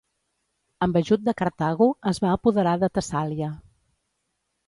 Amb 0.85 0.95
ajut 1.01 1.23
de 1.27 1.33
Cartago 1.41 1.89
es 2.13 2.21
va 2.25 2.33
apoderar 2.37 2.75
de 2.85 2.91
Tessàlia. 2.99 3.51